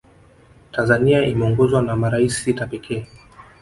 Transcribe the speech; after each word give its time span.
tanzania 0.71 1.25
imeongozwa 1.25 1.81
na 1.81 1.95
maraisi 1.95 2.41
sita 2.41 2.67
pekee 2.67 3.07